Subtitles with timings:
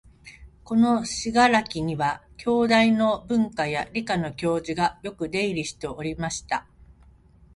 [0.63, 6.65] この「信楽」には、京大の文科や理科の教授がよく出入りしておりました